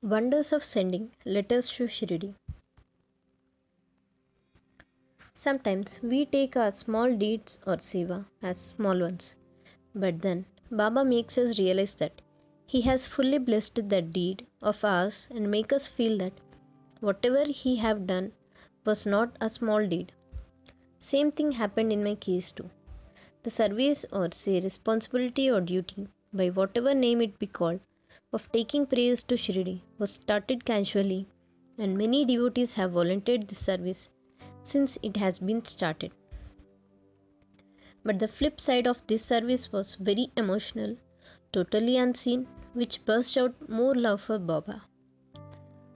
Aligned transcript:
Wonders 0.00 0.52
of 0.52 0.62
sending 0.64 1.10
letters 1.24 1.70
to 1.70 1.88
Shirdi. 1.88 2.32
Sometimes 5.34 6.00
we 6.02 6.24
take 6.24 6.56
our 6.56 6.70
small 6.70 7.16
deeds 7.16 7.58
or 7.66 7.78
seva 7.78 8.24
as 8.40 8.60
small 8.60 9.00
ones, 9.00 9.34
but 9.96 10.22
then 10.22 10.46
Baba 10.70 11.04
makes 11.04 11.36
us 11.36 11.58
realize 11.58 11.94
that 11.94 12.22
He 12.64 12.82
has 12.82 13.06
fully 13.06 13.38
blessed 13.38 13.88
that 13.88 14.12
deed 14.12 14.46
of 14.62 14.84
ours 14.84 15.28
and 15.32 15.50
make 15.50 15.72
us 15.72 15.88
feel 15.88 16.16
that 16.18 16.34
whatever 17.00 17.44
He 17.44 17.74
have 17.76 18.06
done 18.06 18.30
was 18.84 19.04
not 19.04 19.36
a 19.40 19.50
small 19.50 19.84
deed. 19.84 20.12
Same 21.00 21.32
thing 21.32 21.50
happened 21.52 21.92
in 21.92 22.04
my 22.04 22.14
case 22.14 22.52
too. 22.52 22.70
The 23.42 23.50
service 23.50 24.06
or 24.12 24.30
say 24.30 24.60
responsibility 24.60 25.50
or 25.50 25.60
duty, 25.60 26.06
by 26.32 26.50
whatever 26.50 26.94
name 26.94 27.20
it 27.20 27.38
be 27.40 27.48
called, 27.48 27.80
of 28.32 28.50
taking 28.52 28.86
prayers 28.86 29.22
to 29.22 29.36
Shirdi 29.36 29.80
was 29.98 30.12
started 30.12 30.64
casually, 30.64 31.26
and 31.78 31.96
many 31.96 32.24
devotees 32.24 32.74
have 32.74 32.92
volunteered 32.92 33.48
this 33.48 33.58
service 33.58 34.10
since 34.62 34.98
it 35.02 35.16
has 35.16 35.38
been 35.38 35.64
started. 35.64 36.12
But 38.04 38.18
the 38.18 38.28
flip 38.28 38.60
side 38.60 38.86
of 38.86 39.06
this 39.06 39.24
service 39.24 39.72
was 39.72 39.94
very 39.94 40.30
emotional, 40.36 40.96
totally 41.52 41.96
unseen, 41.96 42.46
which 42.74 43.04
burst 43.04 43.38
out 43.38 43.68
more 43.68 43.94
love 43.94 44.20
for 44.20 44.38
Baba. 44.38 44.82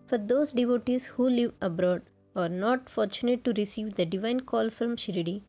For 0.07 0.19
those 0.19 0.53
devotees 0.53 1.05
who 1.07 1.29
live 1.29 1.55
abroad 1.61 2.03
or 2.35 2.49
not 2.49 2.89
fortunate 2.89 3.45
to 3.45 3.53
receive 3.53 3.95
the 3.95 4.07
divine 4.07 4.41
call 4.41 4.71
from 4.71 4.97
Shirdi, 4.97 5.43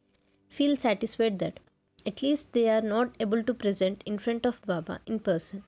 feel 0.49 0.75
satisfied 0.75 1.39
that 1.39 1.59
at 2.05 2.21
least 2.21 2.51
they 2.51 2.69
are 2.69 2.81
not 2.81 3.15
able 3.19 3.41
to 3.43 3.53
present 3.53 4.03
in 4.05 4.19
front 4.19 4.45
of 4.45 4.61
Baba 4.65 4.99
in 5.05 5.19
person. 5.19 5.63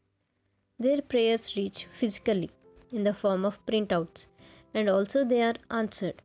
Their 0.77 1.01
prayers 1.01 1.55
reach 1.55 1.85
physically 1.85 2.51
in 2.91 3.05
the 3.05 3.13
form 3.13 3.45
of 3.45 3.65
printouts 3.65 4.27
and 4.73 4.89
also 4.89 5.23
they 5.23 5.41
are 5.41 5.55
answered. 5.71 6.21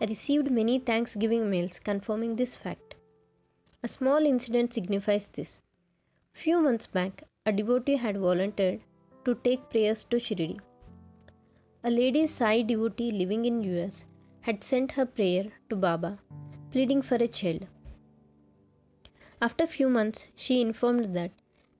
I 0.00 0.04
received 0.04 0.50
many 0.50 0.78
thanksgiving 0.78 1.50
mails 1.50 1.80
confirming 1.80 2.36
this 2.36 2.54
fact. 2.54 2.94
A 3.82 3.88
small 3.88 4.24
incident 4.24 4.72
signifies 4.72 5.26
this. 5.26 5.60
Few 6.32 6.60
months 6.60 6.86
back, 6.86 7.24
a 7.44 7.52
devotee 7.52 7.96
had 7.96 8.16
volunteered 8.16 8.80
to 9.24 9.34
take 9.34 9.70
prayers 9.70 10.04
to 10.04 10.18
Shirdi. 10.18 10.60
A 11.82 11.90
lady 11.90 12.26
Sai 12.28 12.62
devotee 12.62 13.10
living 13.10 13.44
in 13.44 13.64
US 13.64 14.04
had 14.42 14.62
sent 14.62 14.92
her 14.92 15.04
prayer 15.04 15.50
to 15.68 15.74
Baba, 15.74 16.20
pleading 16.70 17.02
for 17.02 17.16
a 17.16 17.26
child. 17.26 17.66
After 19.40 19.66
few 19.66 19.88
months, 19.88 20.26
she 20.36 20.60
informed 20.60 21.16
that 21.16 21.32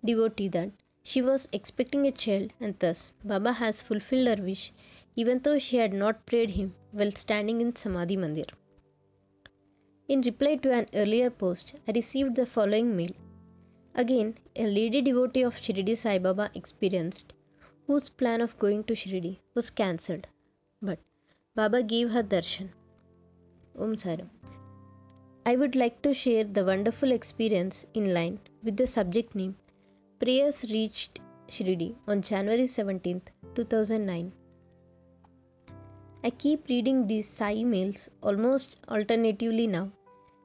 devotee 0.05 0.49
that 0.49 0.73
she 1.03 1.21
was 1.21 1.49
expecting 1.53 2.07
a 2.07 2.13
child 2.13 2.53
and 2.61 2.79
thus 2.79 3.13
Baba 3.25 3.53
has 3.53 3.81
fulfilled 3.81 4.29
her 4.29 4.45
wish 4.45 4.73
even 5.17 5.41
though 5.41 5.59
she 5.59 5.77
had 5.77 5.93
not 5.93 6.25
prayed 6.27 6.51
him 6.51 6.75
while 6.93 7.11
standing 7.11 7.61
in 7.61 7.75
Samadhi 7.77 8.17
Mandir. 8.17 8.47
In 10.09 10.21
reply 10.23 10.57
to 10.57 10.73
an 10.73 10.87
earlier 10.95 11.31
post, 11.31 11.75
I 11.87 11.93
received 11.93 12.35
the 12.37 12.47
following 12.47 12.97
mail. 12.97 13.15
Again, 13.95 14.39
a 14.57 14.67
lady 14.67 15.01
devotee 15.03 15.43
of 15.43 15.57
Shirdi 15.57 15.97
Sai 15.97 16.19
Baba 16.19 16.51
experienced 16.55 17.33
whose 17.87 18.09
plan 18.09 18.41
of 18.41 18.59
going 18.59 18.85
to 18.85 18.95
Shirdi 18.95 19.39
was 19.55 19.71
cancelled. 19.71 20.27
But 20.81 20.99
Baba 21.55 21.83
gave 21.83 22.11
her 22.11 22.23
darshan. 22.23 22.71
Om 23.79 23.97
Sairam. 23.97 24.31
I 25.45 25.57
would 25.57 25.75
like 25.75 26.01
to 26.03 26.15
share 26.15 26.45
the 26.45 26.65
wonderful 26.65 27.11
experience 27.11 27.87
in 27.95 28.15
line 28.15 28.39
with 28.63 28.77
the 28.77 28.87
subject 28.87 29.35
name 29.35 29.57
Prayers 30.23 30.65
reached 30.71 31.19
Shirdi 31.49 31.97
on 32.07 32.23
January 32.23 32.69
17, 32.69 33.23
2009. 33.57 34.33
I 36.23 36.31
keep 36.31 36.69
reading 36.69 37.09
these 37.09 37.27
Sai 37.27 37.57
emails 37.57 38.09
almost 38.23 38.77
alternatively 38.89 39.67
now. 39.67 39.91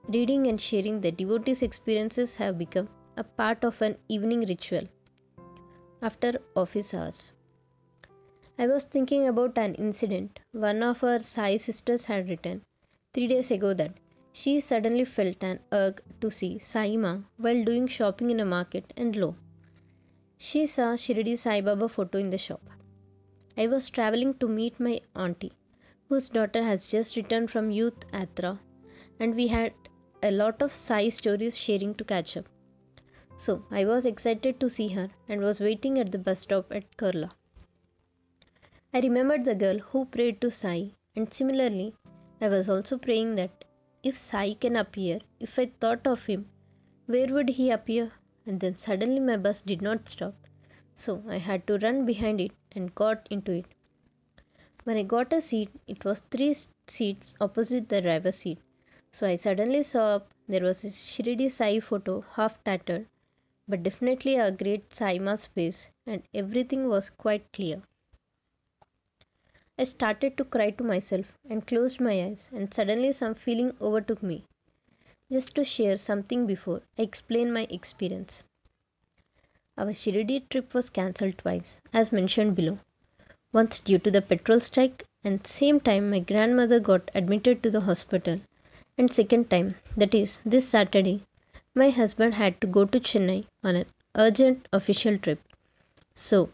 Reading 0.07 0.47
and 0.47 0.59
sharing 0.59 0.99
the 1.01 1.11
devotees' 1.11 1.61
experiences 1.61 2.37
have 2.37 2.57
become 2.57 2.89
a 3.17 3.23
part 3.23 3.63
of 3.63 3.79
an 3.83 3.97
evening 4.07 4.47
ritual 4.47 4.87
after 6.01 6.41
office 6.55 6.95
hours. 6.95 7.33
I 8.57 8.65
was 8.65 8.85
thinking 8.85 9.27
about 9.27 9.59
an 9.59 9.75
incident 9.75 10.39
one 10.53 10.81
of 10.81 11.03
our 11.03 11.19
Sai 11.19 11.57
sisters 11.57 12.05
had 12.05 12.29
written 12.29 12.63
three 13.13 13.27
days 13.27 13.51
ago 13.51 13.75
that 13.75 13.93
she 14.33 14.59
suddenly 14.59 15.05
felt 15.05 15.43
an 15.43 15.59
urge 15.71 15.99
to 16.21 16.31
see 16.31 16.55
Saima 16.57 17.25
while 17.37 17.63
doing 17.63 17.85
shopping 17.85 18.31
in 18.31 18.39
a 18.39 18.45
market 18.45 18.91
and 18.97 19.15
lo, 19.15 19.35
she 20.37 20.65
saw 20.65 20.95
Shirdi 20.95 21.35
Sai 21.35 21.61
Baba 21.61 21.89
photo 21.89 22.17
in 22.19 22.29
the 22.29 22.37
shop. 22.37 22.61
I 23.57 23.67
was 23.67 23.89
traveling 23.89 24.35
to 24.35 24.47
meet 24.47 24.79
my 24.79 25.01
auntie, 25.15 25.53
whose 26.09 26.29
daughter 26.29 26.63
has 26.63 26.87
just 26.87 27.15
returned 27.15 27.49
from 27.49 27.71
Youth 27.71 28.05
Atra, 28.13 28.59
and 29.19 29.35
we 29.35 29.47
had 29.47 29.73
a 30.21 30.31
lot 30.31 30.61
of 30.61 30.75
Sai 30.75 31.09
stories 31.09 31.57
sharing 31.57 31.95
to 31.95 32.03
catch 32.03 32.37
up. 32.37 32.45
So 33.35 33.65
I 33.71 33.85
was 33.85 34.05
excited 34.05 34.59
to 34.59 34.69
see 34.69 34.89
her 34.89 35.09
and 35.27 35.41
was 35.41 35.59
waiting 35.59 35.99
at 35.99 36.11
the 36.11 36.19
bus 36.19 36.39
stop 36.41 36.71
at 36.71 36.97
Kurla. 36.97 37.31
I 38.93 38.99
remembered 38.99 39.45
the 39.45 39.55
girl 39.55 39.79
who 39.79 40.05
prayed 40.05 40.39
to 40.41 40.51
Sai, 40.51 40.93
and 41.15 41.33
similarly, 41.33 41.95
I 42.39 42.47
was 42.47 42.69
also 42.69 42.97
praying 42.97 43.35
that 43.35 43.65
if 44.03 44.17
Sai 44.17 44.53
can 44.53 44.75
appear, 44.75 45.19
if 45.39 45.57
I 45.57 45.71
thought 45.79 46.05
of 46.05 46.25
him, 46.27 46.49
where 47.07 47.27
would 47.33 47.49
he 47.49 47.71
appear? 47.71 48.11
And 48.47 48.61
then 48.61 48.77
suddenly 48.77 49.19
my 49.19 49.35
bus 49.35 49.61
did 49.61 49.81
not 49.81 50.07
stop. 50.07 50.33
So 50.95 51.21
I 51.27 51.37
had 51.37 51.67
to 51.67 51.77
run 51.77 52.05
behind 52.05 52.41
it 52.41 52.53
and 52.71 52.95
got 52.95 53.27
into 53.29 53.51
it. 53.51 53.65
When 54.85 54.97
I 54.97 55.03
got 55.03 55.33
a 55.33 55.41
seat, 55.41 55.69
it 55.85 56.05
was 56.05 56.21
three 56.21 56.55
seats 56.87 57.35
opposite 57.41 57.89
the 57.89 58.01
driver's 58.01 58.37
seat. 58.37 58.59
So 59.11 59.27
I 59.27 59.35
suddenly 59.35 59.83
saw 59.83 60.15
up 60.15 60.33
there 60.47 60.63
was 60.63 60.85
a 60.85 60.87
Shirdi 60.87 61.51
Sai 61.51 61.81
photo, 61.81 62.21
half 62.21 62.63
tattered, 62.63 63.07
but 63.67 63.83
definitely 63.83 64.35
a 64.37 64.51
great 64.51 64.93
Saima's 64.93 65.45
face, 65.45 65.91
and 66.05 66.23
everything 66.33 66.87
was 66.87 67.09
quite 67.09 67.51
clear. 67.51 67.81
I 69.77 69.83
started 69.83 70.37
to 70.37 70.45
cry 70.45 70.71
to 70.71 70.83
myself 70.83 71.37
and 71.49 71.67
closed 71.67 71.99
my 71.99 72.23
eyes, 72.23 72.49
and 72.53 72.73
suddenly 72.73 73.11
some 73.11 73.35
feeling 73.35 73.73
overtook 73.81 74.23
me 74.23 74.45
just 75.31 75.55
to 75.55 75.63
share 75.63 75.97
something 75.97 76.47
before 76.47 76.81
I 76.97 77.01
explain 77.01 77.51
my 77.51 77.67
experience. 77.69 78.43
Our 79.77 79.93
Shirdi 79.93 80.49
trip 80.49 80.73
was 80.73 80.89
cancelled 80.89 81.37
twice, 81.37 81.79
as 81.93 82.11
mentioned 82.11 82.55
below. 82.55 82.79
Once 83.51 83.79
due 83.79 83.99
to 83.99 84.09
the 84.09 84.21
petrol 84.21 84.59
strike, 84.59 85.03
and 85.23 85.45
same 85.45 85.79
time 85.79 86.09
my 86.09 86.19
grandmother 86.19 86.79
got 86.79 87.11
admitted 87.13 87.61
to 87.63 87.69
the 87.69 87.81
hospital. 87.81 88.39
And 88.97 89.13
second 89.13 89.49
time, 89.49 89.75
that 89.95 90.15
is 90.15 90.41
this 90.45 90.67
Saturday, 90.67 91.23
my 91.75 91.89
husband 91.89 92.33
had 92.33 92.59
to 92.61 92.67
go 92.67 92.85
to 92.85 92.99
Chennai 92.99 93.45
on 93.63 93.75
an 93.75 93.85
urgent 94.15 94.67
official 94.73 95.17
trip. 95.17 95.39
So 96.15 96.49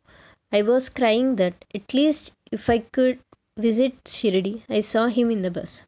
I 0.52 0.62
was 0.64 0.90
crying 0.90 1.38
that 1.38 1.66
at 1.74 1.94
least 1.94 2.32
if 2.52 2.70
I 2.70 2.80
could 2.80 3.20
visit 3.56 4.04
Shirdi, 4.04 4.64
I 4.68 4.82
saw 4.82 5.08
him 5.08 5.32
in 5.32 5.44
the 5.44 5.52
bus. 5.52 5.84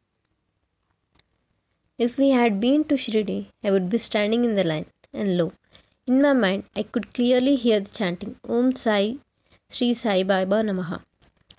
If 1.98 2.18
we 2.18 2.28
had 2.28 2.60
been 2.60 2.84
to 2.84 2.94
Shirdi, 2.96 3.46
I 3.64 3.70
would 3.70 3.88
be 3.88 3.96
standing 3.96 4.44
in 4.44 4.54
the 4.54 4.64
line, 4.64 4.84
and 5.14 5.38
lo, 5.38 5.52
in 6.06 6.20
my 6.20 6.34
mind 6.34 6.64
I 6.76 6.82
could 6.82 7.14
clearly 7.14 7.56
hear 7.56 7.80
the 7.80 7.90
chanting 7.90 8.38
Om 8.46 8.76
Sai 8.76 9.16
Sri 9.70 9.94
Sai 9.94 10.22
Baba 10.22 10.62
Namaha. 10.62 11.02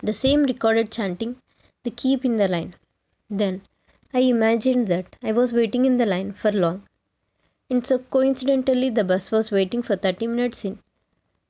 The 0.00 0.12
same 0.12 0.44
recorded 0.44 0.92
chanting 0.92 1.42
they 1.82 1.90
keep 1.90 2.24
in 2.24 2.36
the 2.36 2.46
line. 2.46 2.76
Then 3.28 3.62
I 4.14 4.20
imagined 4.20 4.86
that 4.86 5.16
I 5.24 5.32
was 5.32 5.52
waiting 5.52 5.84
in 5.84 5.96
the 5.96 6.06
line 6.06 6.32
for 6.32 6.52
long. 6.52 6.86
And 7.68 7.84
so 7.84 7.98
coincidentally 7.98 8.90
the 8.90 9.02
bus 9.02 9.32
was 9.32 9.50
waiting 9.50 9.82
for 9.82 9.96
30 9.96 10.28
minutes 10.28 10.64
in 10.64 10.78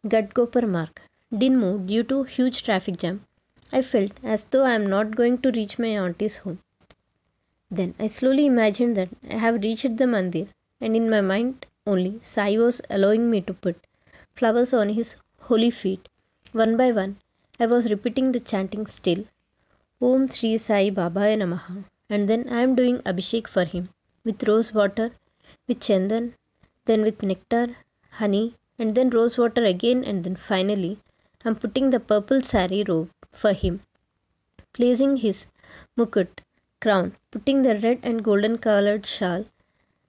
Ghatkopar 0.06 0.66
Mark. 0.66 1.02
Didn't 1.30 1.60
move 1.60 1.86
due 1.86 2.04
to 2.04 2.22
huge 2.22 2.62
traffic 2.62 2.96
jam. 2.96 3.26
I 3.70 3.82
felt 3.82 4.12
as 4.22 4.44
though 4.44 4.64
I 4.64 4.72
am 4.72 4.86
not 4.86 5.14
going 5.14 5.38
to 5.42 5.50
reach 5.50 5.78
my 5.78 5.88
auntie's 5.88 6.38
home. 6.38 6.60
Then 7.70 7.94
I 7.98 8.06
slowly 8.06 8.46
imagined 8.46 8.96
that 8.96 9.10
I 9.30 9.34
have 9.36 9.62
reached 9.62 9.98
the 9.98 10.06
mandir, 10.06 10.48
and 10.80 10.96
in 10.96 11.10
my 11.10 11.20
mind 11.20 11.66
only 11.86 12.18
Sai 12.22 12.56
was 12.56 12.80
allowing 12.88 13.30
me 13.30 13.42
to 13.42 13.52
put 13.52 13.76
flowers 14.32 14.72
on 14.72 14.88
his 14.88 15.16
holy 15.40 15.70
feet. 15.70 16.08
One 16.52 16.78
by 16.78 16.92
one, 16.92 17.18
I 17.60 17.66
was 17.66 17.90
repeating 17.90 18.32
the 18.32 18.40
chanting 18.40 18.86
still 18.86 19.26
Om 20.00 20.28
Sri 20.30 20.56
Sai 20.56 20.88
Babaya 20.88 21.36
Namaha, 21.36 21.84
and 22.08 22.26
then 22.26 22.48
I 22.48 22.62
am 22.62 22.74
doing 22.74 23.00
Abhishek 23.00 23.46
for 23.46 23.64
him 23.66 23.90
with 24.24 24.42
rose 24.44 24.72
water, 24.72 25.12
with 25.66 25.80
chandan, 25.80 26.34
then 26.86 27.02
with 27.02 27.22
nectar, 27.22 27.76
honey, 28.12 28.54
and 28.78 28.94
then 28.94 29.10
rose 29.10 29.36
water 29.36 29.64
again, 29.64 30.04
and 30.04 30.24
then 30.24 30.36
finally 30.36 31.00
I 31.44 31.48
am 31.50 31.56
putting 31.56 31.90
the 31.90 32.00
purple 32.00 32.40
sari 32.40 32.82
robe 32.82 33.10
for 33.30 33.52
him, 33.52 33.82
placing 34.72 35.18
his 35.18 35.48
mukut 35.96 36.40
crown, 36.80 37.16
putting 37.30 37.62
the 37.62 37.78
red 37.78 37.98
and 38.02 38.24
golden 38.24 38.58
colored 38.58 39.06
shawl, 39.06 39.44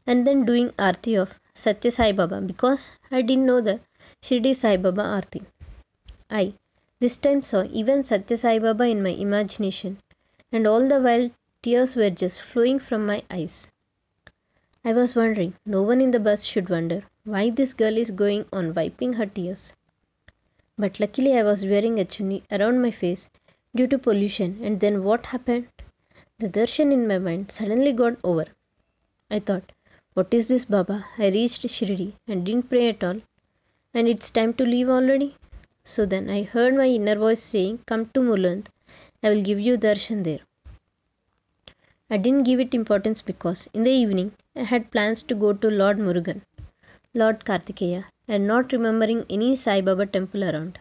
and 0.06 0.26
then 0.26 0.46
doing 0.46 0.70
Aarti 0.72 1.20
of 1.22 1.40
Satya 1.54 1.92
Sai 1.92 2.12
Baba 2.12 2.42
because 2.42 2.92
I 3.12 3.22
didn't 3.22 3.46
know 3.46 3.62
the 3.62 3.80
Shirdi 4.22 4.56
Sai 4.56 4.78
Baba 4.78 5.04
Aarti. 5.04 5.46
I, 6.30 6.54
This 7.02 7.18
time 7.18 7.42
saw 7.42 7.64
even 7.64 8.04
Satya 8.04 8.36
Sai 8.38 8.60
Baba 8.60 8.84
in 8.84 9.02
my 9.02 9.12
imagination, 9.12 10.00
and 10.52 10.68
all 10.68 10.86
the 10.86 11.00
while 11.00 11.30
tears 11.62 11.96
were 11.96 12.10
just 12.10 12.42
flowing 12.42 12.78
from 12.78 13.06
my 13.06 13.24
eyes. 13.32 13.70
I 14.84 14.94
was 14.94 15.16
wondering, 15.16 15.54
no 15.66 15.82
one 15.82 16.02
in 16.02 16.12
the 16.12 16.20
bus 16.20 16.44
should 16.44 16.70
wonder, 16.70 17.04
why 17.24 17.52
this 17.52 17.74
girl 17.74 17.98
is 17.98 18.12
going 18.12 18.46
on 18.52 18.74
wiping 18.74 19.14
her 19.14 19.26
tears. 19.26 19.74
But 20.78 21.00
luckily, 21.00 21.38
I 21.38 21.44
was 21.44 21.66
wearing 21.66 22.00
a 22.00 22.06
chunni 22.06 22.44
around 22.52 22.82
my 22.82 22.92
face 22.92 23.30
due 23.74 23.88
to 23.88 23.98
pollution, 23.98 24.60
and 24.62 24.82
then 24.82 25.04
what 25.04 25.28
happened? 25.28 25.68
The 26.40 26.48
darshan 26.48 26.94
in 26.94 27.06
my 27.06 27.18
mind 27.20 27.52
suddenly 27.52 27.92
got 27.92 28.18
over. 28.24 28.46
I 29.30 29.40
thought, 29.40 29.74
what 30.14 30.34
is 30.34 30.48
this, 30.48 30.64
Baba? 30.64 31.06
I 31.18 31.28
reached 31.28 31.64
Shirdi 31.64 32.14
and 32.30 32.46
didn't 32.46 32.70
pray 32.70 32.88
at 32.88 33.04
all, 33.04 33.22
and 33.94 34.08
it's 34.08 34.32
time 34.32 34.54
to 34.54 34.64
leave 34.64 34.88
already. 34.88 35.36
So 35.84 36.06
then 36.06 36.30
I 36.30 36.44
heard 36.44 36.76
my 36.76 36.88
inner 36.88 37.16
voice 37.16 37.44
saying, 37.44 37.80
Come 37.88 38.06
to 38.14 38.22
Mulund, 38.22 38.68
I 39.22 39.32
will 39.32 39.44
give 39.44 39.60
you 39.60 39.78
darshan 39.78 40.24
there. 40.24 40.40
I 42.10 42.16
didn't 42.16 42.44
give 42.44 42.62
it 42.62 42.74
importance 42.74 43.22
because 43.22 43.68
in 43.74 43.84
the 43.84 43.92
evening 43.92 44.32
I 44.56 44.64
had 44.64 44.92
plans 44.92 45.24
to 45.24 45.36
go 45.36 45.52
to 45.52 45.70
Lord 45.70 45.98
Murugan, 45.98 46.44
Lord 47.14 47.44
Kartikeya, 47.44 48.06
and 48.30 48.48
not 48.48 48.72
remembering 48.72 49.26
any 49.30 49.58
Sai 49.58 49.82
Baba 49.82 50.06
temple 50.06 50.46
around. 50.46 50.80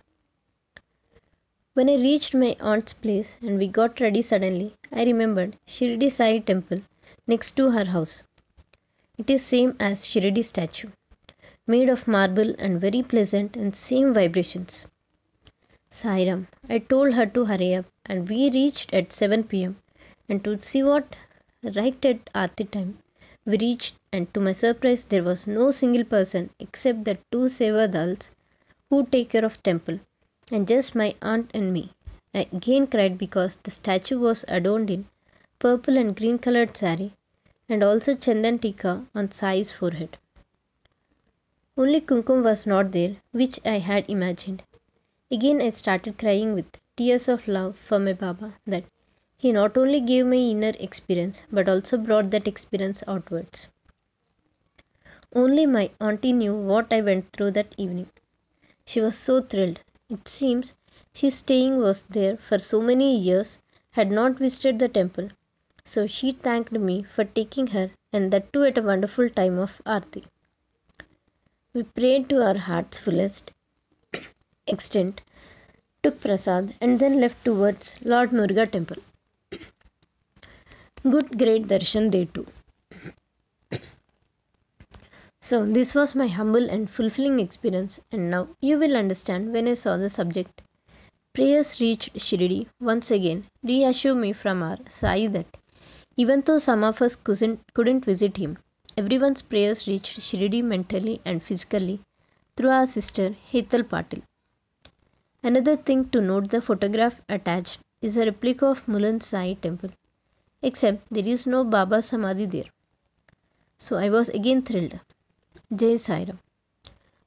When 1.78 1.88
I 1.88 1.94
reached 1.94 2.34
my 2.34 2.56
aunt's 2.58 2.92
place 2.92 3.36
and 3.40 3.56
we 3.56 3.68
got 3.68 4.00
ready 4.00 4.20
suddenly, 4.20 4.74
I 4.90 5.04
remembered 5.04 5.56
Shirdi 5.64 6.10
Sai 6.10 6.40
temple 6.40 6.80
next 7.28 7.52
to 7.52 7.70
her 7.70 7.84
house. 7.84 8.24
It 9.16 9.30
is 9.30 9.44
same 9.44 9.76
as 9.78 10.04
Shirdi 10.04 10.42
statue, 10.42 10.88
made 11.68 11.88
of 11.88 12.08
marble 12.08 12.52
and 12.58 12.80
very 12.80 13.04
pleasant 13.04 13.56
and 13.56 13.76
same 13.76 14.12
vibrations. 14.12 14.86
Sairam, 15.88 16.48
I 16.68 16.80
told 16.80 17.14
her 17.14 17.26
to 17.26 17.44
hurry 17.44 17.76
up 17.76 17.86
and 18.04 18.28
we 18.28 18.50
reached 18.50 18.92
at 18.92 19.12
7 19.12 19.44
pm 19.44 19.76
and 20.28 20.42
to 20.42 20.58
see 20.58 20.82
what 20.82 21.14
right 21.62 22.04
at 22.04 22.24
Aarti 22.34 22.68
time 22.68 22.98
we 23.44 23.56
reached 23.56 23.94
and 24.12 24.34
to 24.34 24.40
my 24.40 24.50
surprise 24.50 25.04
there 25.04 25.22
was 25.22 25.46
no 25.46 25.70
single 25.70 26.02
person 26.02 26.50
except 26.58 27.04
the 27.04 27.18
two 27.30 27.46
sevadals 27.60 28.30
who 28.90 29.06
take 29.06 29.30
care 29.30 29.44
of 29.44 29.62
temple 29.62 30.00
and 30.50 30.66
just 30.66 30.94
my 30.94 31.14
aunt 31.20 31.50
and 31.54 31.72
me. 31.72 31.92
I 32.34 32.46
again 32.52 32.86
cried 32.86 33.18
because 33.18 33.56
the 33.56 33.70
statue 33.70 34.18
was 34.18 34.44
adorned 34.48 34.90
in 34.90 35.06
purple 35.58 35.96
and 35.96 36.14
green 36.16 36.38
colored 36.38 36.76
sari 36.76 37.12
and 37.68 37.82
also 37.82 38.14
chandan 38.14 38.58
tika 38.60 39.06
on 39.14 39.30
Sai's 39.30 39.72
forehead. 39.72 40.16
Only 41.76 42.00
Kumkum 42.00 42.42
was 42.42 42.66
not 42.66 42.92
there, 42.92 43.16
which 43.32 43.60
I 43.64 43.78
had 43.78 44.08
imagined. 44.10 44.62
Again 45.30 45.60
I 45.60 45.70
started 45.70 46.18
crying 46.18 46.54
with 46.54 46.78
tears 46.96 47.28
of 47.28 47.46
love 47.46 47.76
for 47.76 47.98
my 47.98 48.12
Baba 48.12 48.54
that 48.66 48.84
he 49.36 49.52
not 49.52 49.76
only 49.76 50.00
gave 50.00 50.26
me 50.26 50.50
inner 50.50 50.72
experience 50.80 51.44
but 51.52 51.68
also 51.68 51.96
brought 51.96 52.30
that 52.30 52.48
experience 52.48 53.04
outwards. 53.06 53.68
Only 55.34 55.66
my 55.66 55.90
auntie 56.00 56.32
knew 56.32 56.54
what 56.56 56.92
I 56.92 57.02
went 57.02 57.32
through 57.32 57.50
that 57.52 57.74
evening. 57.76 58.10
She 58.86 59.00
was 59.00 59.16
so 59.16 59.42
thrilled 59.42 59.80
it 60.08 60.26
seems 60.26 60.74
she 61.12 61.30
staying 61.30 61.78
was 61.78 62.02
there 62.04 62.36
for 62.36 62.58
so 62.58 62.80
many 62.80 63.16
years, 63.16 63.58
had 63.92 64.10
not 64.10 64.38
visited 64.38 64.78
the 64.78 64.88
temple, 64.88 65.28
so 65.84 66.06
she 66.06 66.32
thanked 66.32 66.72
me 66.72 67.02
for 67.02 67.24
taking 67.24 67.68
her 67.68 67.90
and 68.12 68.32
that 68.32 68.52
too 68.52 68.64
at 68.64 68.78
a 68.78 68.82
wonderful 68.82 69.28
time 69.28 69.58
of 69.58 69.82
Aarti. 69.84 70.24
We 71.74 71.82
prayed 71.82 72.28
to 72.30 72.42
our 72.42 72.56
heart's 72.56 72.98
fullest 72.98 73.52
extent, 74.66 75.20
took 76.02 76.20
prasad, 76.20 76.74
and 76.80 76.98
then 76.98 77.20
left 77.20 77.44
towards 77.44 77.96
Lord 78.02 78.30
Muruga 78.30 78.70
temple. 78.70 79.02
Good 81.02 81.38
great 81.38 81.66
darshan 81.68 82.10
there 82.10 82.26
too. 82.26 82.46
So, 85.40 85.64
this 85.64 85.94
was 85.94 86.16
my 86.16 86.26
humble 86.26 86.68
and 86.68 86.90
fulfilling 86.90 87.38
experience, 87.38 88.00
and 88.10 88.28
now 88.28 88.48
you 88.60 88.76
will 88.78 88.96
understand 88.96 89.52
when 89.52 89.68
I 89.68 89.74
saw 89.74 89.96
the 89.96 90.10
subject. 90.10 90.62
Prayers 91.32 91.80
reached 91.80 92.14
Shirdi 92.14 92.66
once 92.80 93.12
again, 93.12 93.46
reassure 93.62 94.16
me 94.16 94.32
from 94.32 94.64
our 94.64 94.78
Sai 94.88 95.28
that 95.28 95.46
even 96.16 96.40
though 96.40 96.58
some 96.58 96.82
of 96.82 97.00
us 97.00 97.14
couldn't, 97.14 97.60
couldn't 97.72 98.04
visit 98.04 98.36
him, 98.36 98.58
everyone's 98.96 99.42
prayers 99.42 99.86
reached 99.86 100.18
Shirdi 100.18 100.62
mentally 100.64 101.20
and 101.24 101.40
physically 101.40 102.00
through 102.56 102.70
our 102.70 102.86
sister 102.86 103.36
Hetal 103.52 103.84
Patil. 103.84 104.22
Another 105.44 105.76
thing 105.76 106.08
to 106.10 106.20
note 106.20 106.50
the 106.50 106.60
photograph 106.60 107.22
attached 107.28 107.78
is 108.02 108.16
a 108.16 108.24
replica 108.24 108.66
of 108.66 108.84
Mulund 108.86 109.22
Sai 109.22 109.52
temple, 109.52 109.90
except 110.62 111.08
there 111.12 111.26
is 111.26 111.46
no 111.46 111.62
Baba 111.62 112.02
Samadhi 112.02 112.46
there. 112.46 112.70
So 113.78 113.94
I 113.96 114.10
was 114.10 114.30
again 114.30 114.62
thrilled. 114.62 114.98
Jai 115.70 115.96
Sairam. 115.96 116.38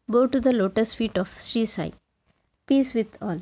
Bow 0.07 0.25
to 0.25 0.39
the 0.39 0.51
lotus 0.51 0.95
feet 0.95 1.15
of 1.17 1.29
Sri 1.29 1.65
Sai. 1.67 1.91
Peace 2.65 2.95
with 2.95 3.17
all. 3.21 3.37